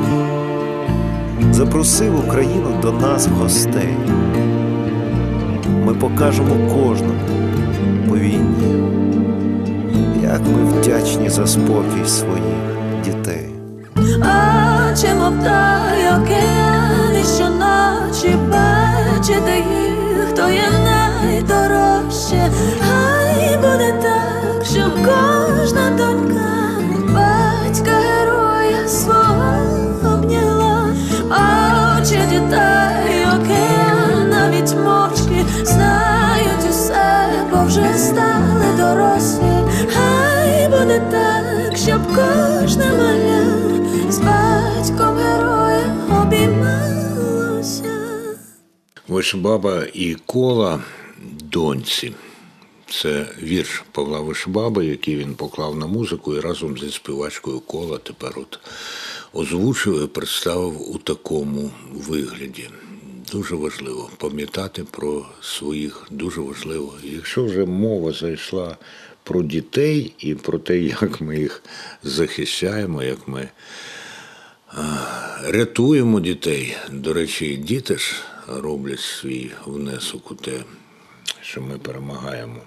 запросив 1.52 2.26
Україну 2.26 2.78
до 2.82 2.92
нас 2.92 3.26
гостей. 3.26 3.96
Ми 5.84 5.94
покажемо 5.94 6.54
кожному 6.68 7.20
по 8.08 8.16
війні, 8.16 8.82
як 10.22 10.40
ми 10.40 10.64
вдячні 10.64 11.28
за 11.28 11.46
спокій 11.46 12.06
своїх 12.06 13.04
дітей. 13.04 13.48
Мов 15.18 15.32
той 15.44 16.08
океани, 16.08 17.24
що 17.36 17.50
ночі 17.50 18.36
бачити 18.50 19.59
Вишибаба 49.20 49.86
і 49.94 50.16
кола 50.26 50.82
доньці. 51.42 52.12
Це 52.90 53.26
вірш 53.42 53.82
Павла 53.92 54.20
Вишибаби, 54.20 54.86
який 54.86 55.16
він 55.16 55.34
поклав 55.34 55.76
на 55.76 55.86
музику 55.86 56.36
і 56.36 56.40
разом 56.40 56.78
зі 56.78 56.90
співачкою 56.90 57.60
кола 57.60 57.98
тепер 57.98 58.32
от 58.36 58.58
озвучив 59.32 60.04
і 60.04 60.06
представив 60.06 60.90
у 60.90 60.98
такому 60.98 61.70
вигляді. 61.92 62.68
Дуже 63.32 63.54
важливо 63.54 64.10
пам'ятати 64.18 64.84
про 64.90 65.26
своїх, 65.42 66.06
дуже 66.10 66.40
важливо. 66.40 66.94
Якщо 67.04 67.44
вже 67.44 67.64
мова 67.64 68.12
зайшла 68.12 68.76
про 69.22 69.42
дітей 69.42 70.14
і 70.18 70.34
про 70.34 70.58
те, 70.58 70.78
як 70.78 71.20
ми 71.20 71.38
їх 71.38 71.62
захищаємо, 72.02 73.02
як 73.02 73.28
ми 73.28 73.48
рятуємо 75.42 76.20
дітей. 76.20 76.76
До 76.92 77.12
речі, 77.12 77.56
діти 77.56 77.96
ж 77.96 78.14
роблять 78.48 79.00
свій 79.00 79.50
внесок 79.66 80.30
у 80.30 80.34
те, 80.34 80.62
що 81.40 81.62
ми 81.62 81.78
перемагаємо. 81.78 82.60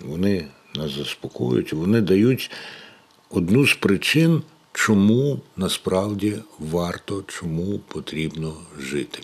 Вони 0.00 0.48
нас 0.74 0.90
заспокоюють, 0.90 1.72
вони 1.72 2.00
дають 2.00 2.50
одну 3.30 3.66
з 3.66 3.74
причин, 3.74 4.42
чому 4.72 5.40
насправді 5.56 6.38
варто, 6.58 7.24
чому 7.26 7.78
потрібно 7.78 8.56
жити. 8.80 9.18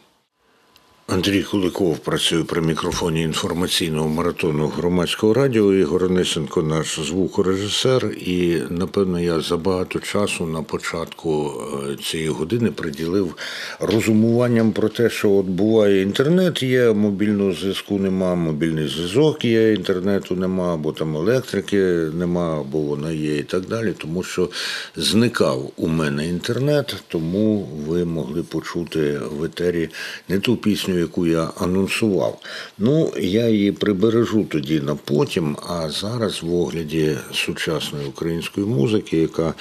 Андрій 1.11 1.43
Куликов 1.43 1.99
працює 1.99 2.45
при 2.45 2.61
мікрофоні 2.61 3.23
інформаційного 3.23 4.09
маратону 4.09 4.69
громадського 4.69 5.35
радіо. 5.35 5.75
Ігор 5.75 6.05
Онисенко 6.05 6.63
наш 6.63 7.01
звукорежисер. 7.01 8.07
І 8.07 8.63
напевно 8.71 9.21
я 9.21 9.41
забагато 9.41 10.01
часу 10.01 10.47
на 10.47 10.63
початку 10.63 11.53
е, 11.93 11.97
цієї 12.03 12.29
години 12.29 12.71
приділив 12.71 13.37
розумуванням 13.81 14.73
про 14.73 14.89
те, 14.89 15.11
що 15.11 15.33
от 15.33 15.47
буває 15.47 16.03
інтернет, 16.03 16.63
є 16.63 16.93
мобільного 16.93 17.53
зв'язку, 17.53 17.99
нема, 17.99 18.35
мобільний 18.35 18.89
зв'язок 18.89 19.45
є, 19.45 19.73
інтернету 19.73 20.37
нема, 20.37 20.75
або 20.75 20.93
там 20.93 21.17
електрики 21.17 21.79
нема, 22.15 22.61
або 22.61 22.79
вона 22.79 23.11
є, 23.11 23.39
і 23.39 23.43
так 23.43 23.67
далі. 23.67 23.95
Тому 23.99 24.23
що 24.23 24.51
зникав 24.97 25.73
у 25.77 25.89
мене 25.89 26.29
інтернет, 26.29 26.97
тому 27.09 27.69
ви 27.87 28.05
могли 28.05 28.43
почути 28.43 29.19
в 29.39 29.45
етері 29.45 29.89
не 30.29 30.39
ту 30.39 30.57
пісню, 30.57 30.98
яку 30.99 31.27
я 31.27 31.51
анонсував. 31.61 32.39
Ну, 32.79 33.13
я 33.19 33.49
її 33.49 33.73
прибережу 33.73 34.45
тоді 34.45 34.81
на 34.81 34.95
потім, 34.95 35.57
а 35.69 35.91
зараз 35.91 36.43
в 36.43 36.55
огляді 36.55 37.17
сучасної 37.33 38.07
української 38.07 38.67
музики, 38.67 39.17
яка 39.17 39.55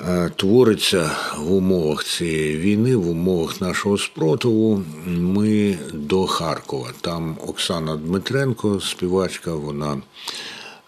е, 0.00 0.30
твориться 0.36 1.10
в 1.38 1.52
умовах 1.52 2.04
цієї 2.04 2.56
війни, 2.56 2.96
в 2.96 3.08
умовах 3.08 3.60
нашого 3.60 3.98
спротиву, 3.98 4.82
ми 5.06 5.78
до 5.92 6.26
Харкова. 6.26 6.92
Там 7.00 7.36
Оксана 7.46 7.96
Дмитренко, 7.96 8.80
співачка, 8.80 9.54
вона. 9.54 10.02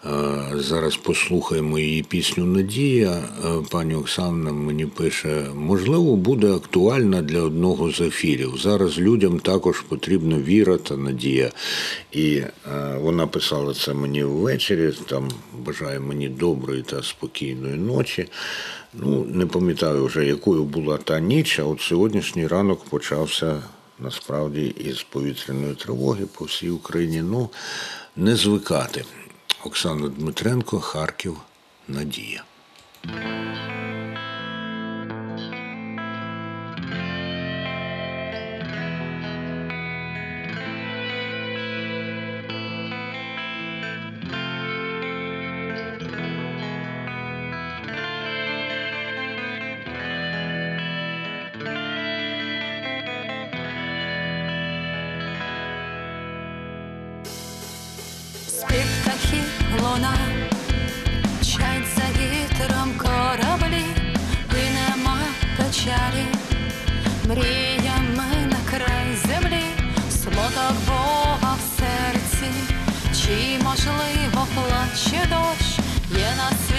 Е, 0.05 0.59
Зараз 0.59 0.97
послухаємо 0.97 1.79
її 1.79 2.03
пісню 2.03 2.45
Надія. 2.45 3.11
Е, 3.11 3.49
Пані 3.71 3.95
Оксана 3.95 4.51
мені 4.51 4.85
пише, 4.85 5.45
можливо, 5.55 6.15
буде 6.15 6.51
актуальна 6.51 7.21
для 7.21 7.41
одного 7.41 7.91
з 7.91 8.01
ефірів. 8.01 8.53
Зараз 8.57 8.99
людям 8.99 9.39
також 9.39 9.81
потрібна 9.81 10.37
віра 10.37 10.77
та 10.77 10.97
надія. 10.97 11.51
І 12.11 12.35
е, 12.35 12.51
вона 12.97 13.27
писала 13.27 13.73
це 13.73 13.93
мені 13.93 14.23
ввечері. 14.23 14.93
Там 15.09 15.31
бажає 15.65 15.99
мені 15.99 16.29
доброї 16.29 16.81
та 16.81 17.03
спокійної 17.03 17.75
ночі. 17.75 18.27
Ну, 18.93 19.25
не 19.33 19.45
пам'ятаю 19.45 20.05
вже, 20.05 20.25
якою 20.25 20.63
була 20.63 20.97
та 20.97 21.19
ніч, 21.19 21.59
а 21.59 21.63
от 21.63 21.81
сьогоднішній 21.81 22.47
ранок 22.47 22.85
почався 22.85 23.63
насправді 23.99 24.65
із 24.65 25.03
повітряної 25.03 25.75
тривоги 25.75 26.25
по 26.37 26.45
всій 26.45 26.69
Україні. 26.69 27.21
Ну, 27.21 27.49
не 28.15 28.35
звикати. 28.35 29.05
Оксана 29.65 30.07
Дмитренко, 30.07 30.79
Харків, 30.79 31.37
Надія. 31.87 32.43
Луна, 59.95 60.13
чать 61.41 61.87
за 61.95 62.07
вітром 62.19 62.93
кораблі, 62.97 63.85
і 64.51 65.57
печалі, 65.57 66.25
мріями 67.25 68.51
на 68.51 68.57
край 68.69 69.15
землі, 69.27 69.63
смуток 70.09 70.75
Бога 70.87 71.55
в 71.55 71.79
серці, 71.79 72.51
чи 73.13 73.63
можливо 73.63 74.47
плаче 74.55 75.27
дощ, 75.29 75.79
є 76.11 76.29
на 76.37 76.49
світі 76.49 76.74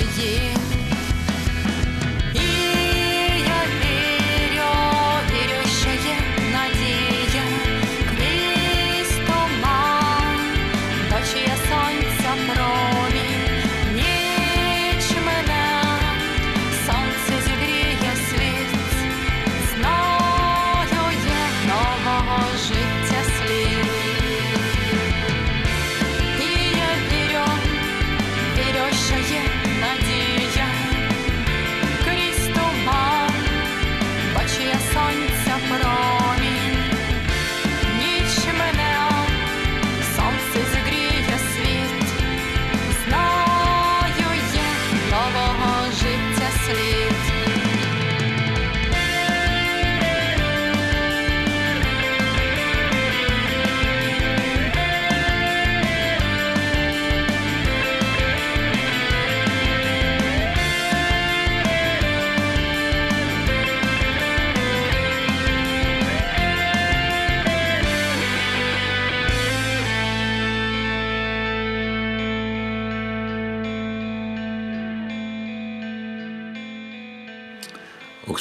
Yeah. 0.00 0.59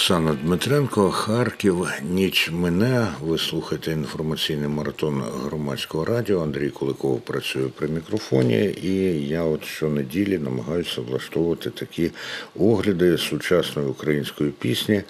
Оксана 0.09 0.33
Дмитренко, 0.33 1.11
Харків, 1.11 1.87
ніч 2.01 2.49
мене. 2.51 3.07
Ви 3.21 3.37
слухаєте 3.37 3.91
інформаційний 3.91 4.67
маратон 4.67 5.21
громадського 5.21 6.05
радіо. 6.05 6.41
Андрій 6.41 6.69
Куликов 6.69 7.21
працює 7.21 7.67
при 7.67 7.87
мікрофоні, 7.87 8.75
і 8.83 8.93
я 9.27 9.43
от 9.43 9.65
щонеділі 9.65 10.37
намагаюся 10.37 11.01
влаштовувати 11.01 11.69
такі 11.69 12.11
огляди 12.59 13.17
сучасної 13.17 13.87
української 13.87 14.51
пісні, 14.51 15.03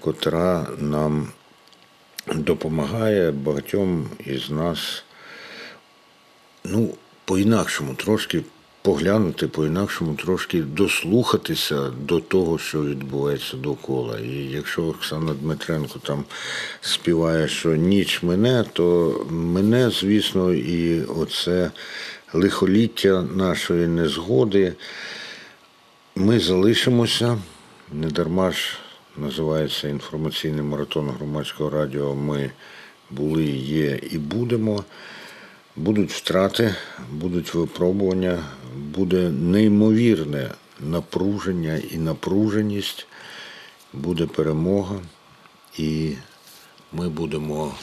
котра 0.00 0.66
нам 0.78 1.28
допомагає 2.34 3.30
багатьом 3.30 4.08
із 4.26 4.50
нас 4.50 5.04
ну, 6.64 6.94
по-інакшому 7.24 7.94
трошки 7.94 8.42
поглянути, 8.82 9.46
по-інакшому 9.48 10.14
трошки 10.14 10.62
дослухатися 10.62 11.90
до 11.90 12.20
того, 12.20 12.58
що 12.58 12.84
відбувається 12.84 13.56
довкола. 13.56 14.18
І 14.18 14.32
якщо 14.32 14.82
Оксана 14.82 15.34
Дмитренко 15.34 15.98
там 15.98 16.24
співає, 16.80 17.48
що 17.48 17.76
ніч 17.76 18.22
мене, 18.22 18.64
то 18.72 19.16
мене, 19.30 19.90
звісно, 19.90 20.52
і 20.54 21.02
оце 21.02 21.70
лихоліття 22.32 23.22
нашої 23.22 23.86
незгоди. 23.86 24.72
Ми 26.16 26.40
залишимося, 26.40 27.38
не 27.92 28.06
дарма 28.06 28.50
ж 28.50 28.78
називається 29.16 29.88
інформаційний 29.88 30.62
маратон 30.62 31.10
громадського 31.10 31.70
радіо. 31.70 32.14
Ми 32.14 32.50
були, 33.10 33.44
є 33.44 34.00
і 34.10 34.18
будемо. 34.18 34.84
Будуть 35.76 36.10
втрати, 36.10 36.74
будуть 37.10 37.54
випробування, 37.54 38.38
буде 38.76 39.30
неймовірне 39.30 40.50
напруження 40.80 41.76
і 41.90 41.98
напруженість, 41.98 43.06
буде 43.92 44.26
перемога, 44.26 45.00
і 45.78 46.14
ми 46.92 47.08
будемо 47.08 47.74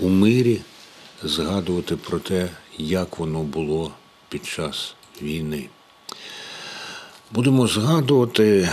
у 0.00 0.08
мирі 0.08 0.60
згадувати 1.22 1.96
про 1.96 2.18
те, 2.18 2.48
як 2.78 3.18
воно 3.18 3.42
було 3.42 3.92
під 4.28 4.46
час 4.46 4.94
війни. 5.22 5.68
Будемо 7.30 7.66
згадувати 7.66 8.68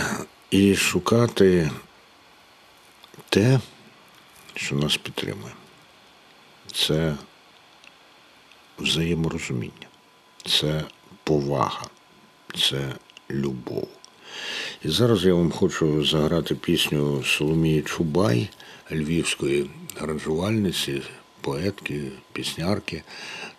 і 0.50 0.76
шукати 0.76 1.70
те, 3.28 3.60
що 4.54 4.76
нас 4.76 4.96
підтримує. 4.96 5.52
Це 6.72 7.16
взаєморозуміння, 8.78 9.86
це 10.46 10.84
повага, 11.24 11.86
це 12.54 12.94
любов. 13.30 13.88
І 14.84 14.88
зараз 14.88 15.24
я 15.24 15.34
вам 15.34 15.50
хочу 15.50 16.04
заграти 16.04 16.54
пісню 16.54 17.24
Соломії 17.24 17.82
Чубай, 17.82 18.48
львівської 18.92 19.70
аранжувальниці, 20.00 21.02
поетки, 21.40 22.12
піснярки. 22.32 23.02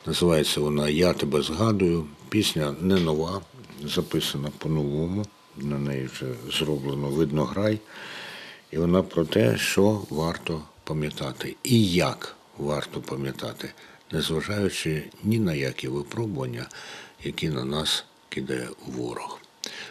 Називається 0.05 0.61
вона 0.61 0.89
Я 0.89 1.13
тебе 1.13 1.41
згадую. 1.41 2.05
Пісня 2.29 2.75
не 2.81 2.95
нова, 2.95 3.41
записана 3.83 4.49
по-новому. 4.57 5.25
На 5.57 5.77
неї 5.77 6.09
вже 6.13 6.25
зроблено 6.51 7.07
видно 7.07 7.45
грай. 7.45 7.79
І 8.71 8.77
вона 8.77 9.03
про 9.03 9.25
те, 9.25 9.57
що 9.57 10.01
варто 10.09 10.61
пам'ятати 10.83 11.55
і 11.63 11.91
як 11.91 12.35
варто 12.57 13.01
пам'ятати, 13.01 13.73
незважаючи 14.11 15.03
ні 15.23 15.39
на 15.39 15.53
які 15.53 15.87
випробування, 15.87 16.65
які 17.23 17.49
на 17.49 17.65
нас 17.65 18.05
кидає 18.29 18.67
ворог. 18.87 19.39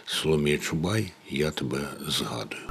Соломія 0.05 0.57
Чубай, 0.57 1.11
я 1.29 1.51
тебе 1.51 1.79
згадую. 2.07 2.61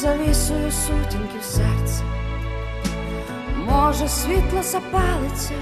Завісою 0.00 0.70
сутінків 0.72 1.42
серця. 1.42 2.02
Може, 3.66 4.08
світло 4.08 4.62
запалиться, 4.62 5.54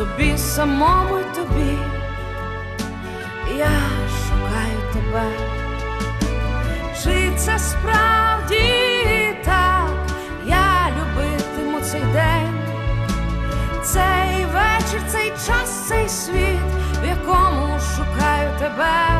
собі 0.00 0.38
самому 0.38 1.18
й 1.18 1.24
тобі. 1.36 1.78
Я 3.58 3.70
шукаю 4.26 4.78
тебе. 4.92 5.26
Чи 7.02 7.32
це 7.36 7.58
справді 7.58 8.74
так? 9.44 9.90
Я 10.46 10.88
любитиму 10.96 11.80
цей 11.80 12.00
день, 12.00 12.62
цей 13.82 14.44
вечір, 14.44 15.02
цей 15.08 15.30
час, 15.30 15.88
цей 15.88 16.08
світ, 16.08 16.60
в 17.02 17.06
якому 17.06 17.78
шукаю 17.80 18.50
тебе. 18.58 19.19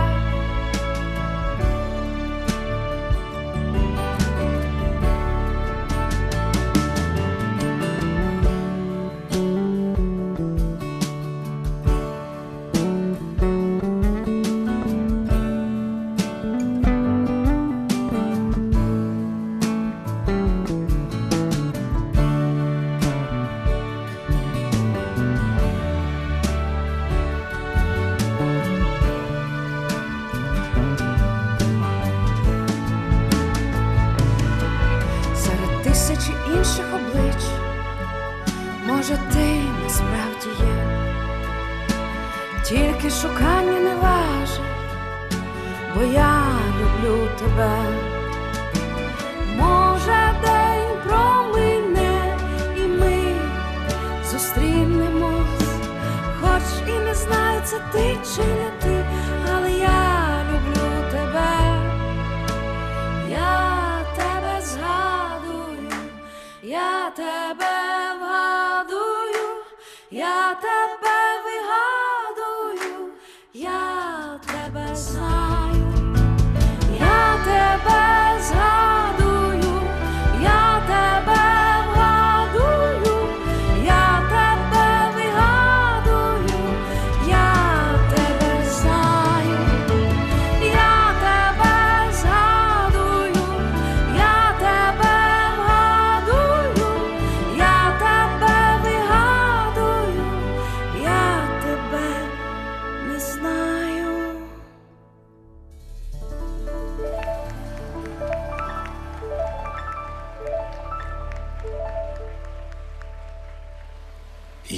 Я 70.50 70.99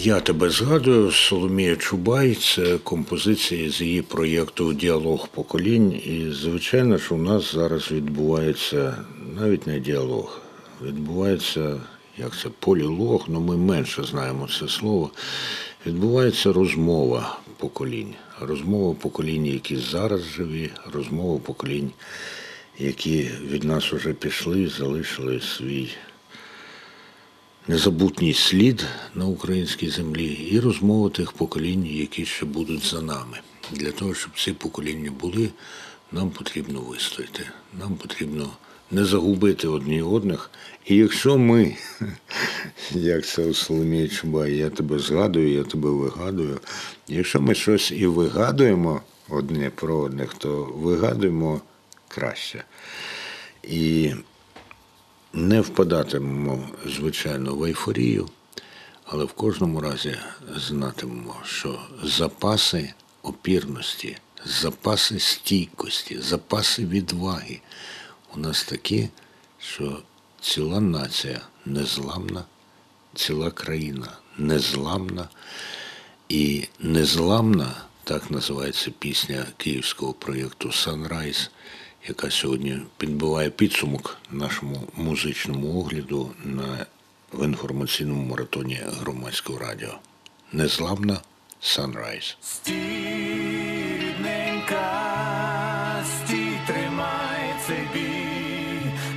Я 0.04 0.20
тебе 0.20 0.50
згадую, 0.50 1.12
Соломія 1.12 1.76
Чубай, 1.76 2.34
це 2.34 2.78
композиція 2.78 3.70
з 3.70 3.80
її 3.80 4.02
проєкту 4.02 4.72
Діалог 4.74 5.28
поколінь. 5.28 5.92
І, 5.92 6.32
звичайно, 6.32 6.98
що 6.98 7.14
у 7.14 7.18
нас 7.18 7.52
зараз 7.54 7.92
відбувається 7.92 8.96
навіть 9.40 9.66
не 9.66 9.80
діалог, 9.80 10.40
відбувається, 10.82 11.80
як 12.18 12.38
це, 12.38 12.48
полілог, 12.58 13.24
ну 13.28 13.40
ми 13.40 13.56
менше 13.56 14.02
знаємо 14.04 14.48
це 14.60 14.68
слово. 14.68 15.10
Відбувається 15.86 16.52
розмова 16.52 17.38
поколінь. 17.58 18.14
Розмова 18.40 18.94
поколінь, 18.94 19.46
які 19.46 19.76
зараз 19.76 20.22
живі, 20.22 20.70
розмова 20.92 21.38
поколінь, 21.38 21.90
які 22.78 23.30
від 23.50 23.64
нас 23.64 23.92
уже 23.92 24.12
пішли, 24.12 24.68
залишили 24.68 25.40
свій 25.40 25.88
незабутній 27.68 28.34
слід 28.34 28.84
на 29.14 29.26
українській 29.26 29.88
землі 29.88 30.26
і 30.26 30.60
розмова 30.60 31.10
тих 31.10 31.32
поколінь, 31.32 31.86
які 31.86 32.24
ще 32.24 32.46
будуть 32.46 32.84
за 32.84 33.02
нами. 33.02 33.38
Для 33.72 33.92
того, 33.92 34.14
щоб 34.14 34.32
ці 34.36 34.52
покоління 34.52 35.12
були, 35.20 35.48
нам 36.12 36.30
потрібно 36.30 36.80
вистояти. 36.80 37.48
Нам 37.80 37.94
потрібно 37.94 38.50
не 38.90 39.04
загубити 39.04 39.68
одні 39.68 40.02
одних. 40.02 40.50
І 40.86 40.96
якщо 40.96 41.38
ми, 41.38 41.76
як 42.90 43.26
це 43.26 43.44
у 43.44 43.54
Соломії 43.54 44.08
Чубай, 44.08 44.56
я 44.56 44.70
тебе 44.70 44.98
згадую, 44.98 45.52
я 45.52 45.64
тебе 45.64 45.90
вигадую. 45.90 46.60
Якщо 47.08 47.40
ми 47.40 47.54
щось 47.54 47.92
і 47.92 48.06
вигадуємо 48.06 49.00
одне 49.28 49.70
про 49.70 49.96
одних, 49.96 50.34
то 50.34 50.64
вигадуємо 50.64 51.60
краще. 52.08 52.64
І 53.62 54.12
не 55.32 55.60
впадатимемо, 55.60 56.68
звичайно, 56.86 57.54
в 57.54 57.64
ейфорію, 57.64 58.28
але 59.04 59.24
в 59.24 59.32
кожному 59.32 59.80
разі 59.80 60.16
знатимемо, 60.56 61.36
що 61.44 61.80
запаси 62.04 62.94
опірності, 63.22 64.16
запаси 64.44 65.18
стійкості, 65.18 66.20
запаси 66.20 66.86
відваги 66.86 67.60
у 68.34 68.38
нас 68.38 68.64
такі, 68.64 69.08
що 69.58 70.02
ціла 70.40 70.80
нація 70.80 71.40
незламна, 71.66 72.44
ціла 73.14 73.50
країна 73.50 74.08
незламна. 74.38 75.28
І 76.28 76.68
незламна, 76.80 77.74
так 78.04 78.30
називається 78.30 78.90
пісня 78.98 79.46
київського 79.56 80.12
проєкту 80.12 80.68
Sunrise, 80.68 81.50
яка 82.08 82.30
сьогодні 82.30 82.78
підбиває 82.98 83.50
підсумок 83.50 84.18
нашому 84.30 84.88
музичному 84.96 85.80
огляду 85.80 86.30
на 86.44 86.86
в 87.32 87.44
інформаційному 87.44 88.22
маратоні 88.30 88.80
громадського 89.00 89.58
радіо. 89.58 89.94
Незламна 90.52 91.20
Sunrise. 91.62 92.36
Стідненька, 92.42 92.84
стій. 96.04 96.52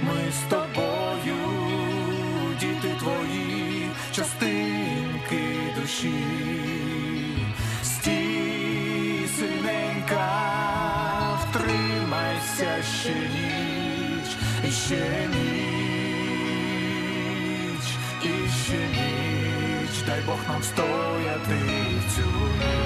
Ми 0.04 0.32
з 0.32 0.50
тобою, 0.50 1.36
діти 2.60 2.96
твої, 3.00 3.90
частинки 4.16 4.45
втримайся 12.86 13.00
ще 13.02 13.14
ніч, 13.14 14.38
і 14.64 14.72
ще 14.72 15.28
ніч, 15.28 15.96
і 18.24 18.50
ще 18.64 18.78
ніч, 18.78 20.04
дай 20.08 20.22
Бог 20.26 20.40
нам 20.48 20.64
стояти 20.64 21.56
в 22.18 22.85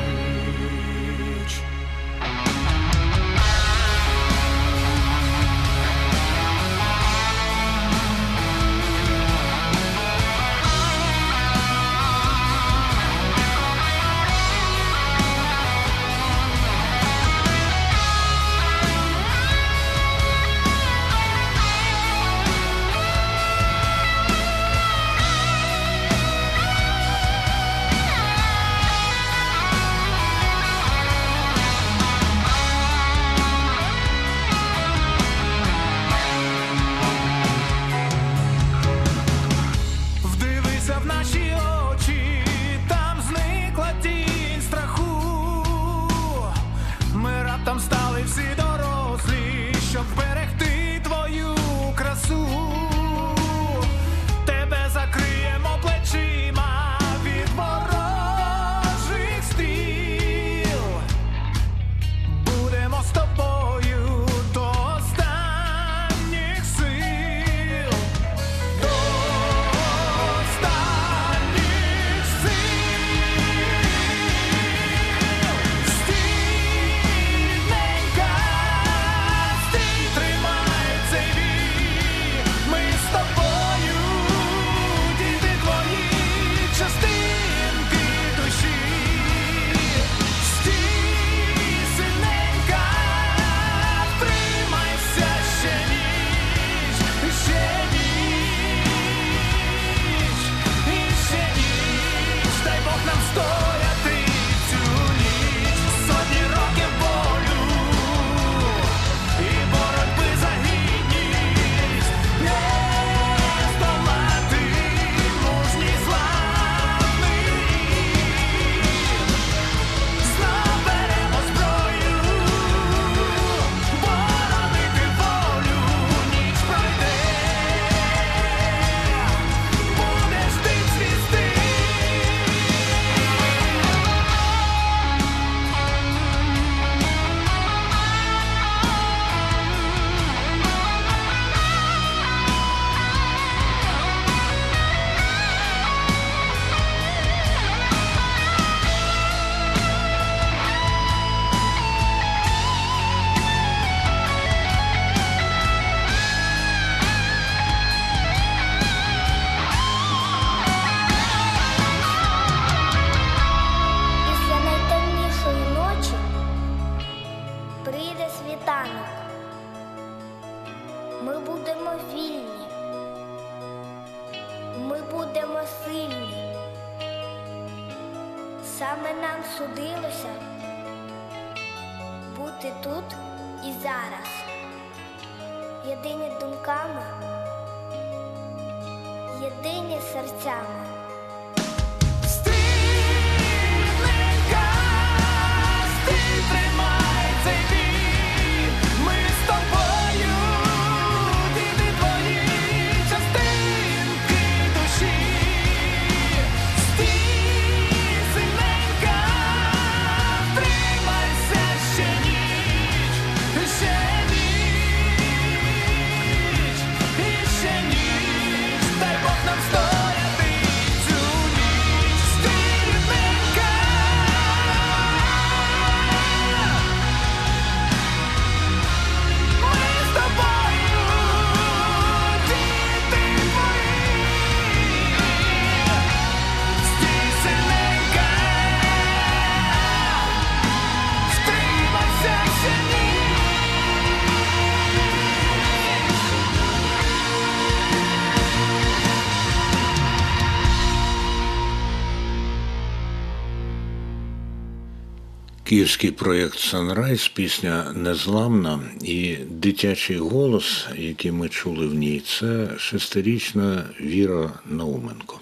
авторський 255.90 256.12
проєкт 256.12 256.60
Санрайз, 256.60 257.28
пісня 257.28 257.94
незламна 257.96 258.80
і 259.04 259.36
дитячий 259.36 260.18
голос, 260.18 260.88
який 260.96 261.32
ми 261.32 261.50
чули 261.50 261.88
в 261.88 261.94
ній, 261.94 262.22
це 262.26 262.68
шестирічна 262.78 263.84
Віра 264.02 264.52
Науменко. 264.66 265.40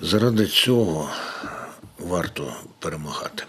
Заради 0.00 0.46
цього 0.46 1.10
варто 1.98 2.52
перемагати. 2.78 3.44